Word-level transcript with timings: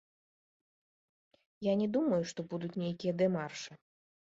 Я 1.71 1.77
не 1.85 1.91
думаю, 2.01 2.21
што 2.33 2.39
будуць 2.55 2.77
нейкія 2.87 3.13
дэмаршы. 3.25 3.71